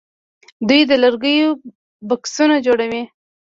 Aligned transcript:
دوی 0.67 0.81
د 0.89 0.91
لرګیو 1.03 1.49
بکسونه 2.09 2.55
جوړوي. 2.65 3.03